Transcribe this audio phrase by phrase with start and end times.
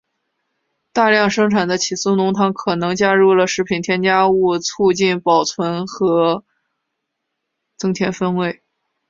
[0.91, 6.43] 大量生产的起司浓汤可能加入了食品添加物促进保存与
[7.77, 8.63] 增添风味。